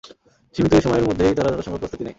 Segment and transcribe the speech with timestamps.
[0.55, 2.09] সীমিত এ সময়ের মধ্যেই তারা যথাসম্ভব প্রস্তুতি নেয়।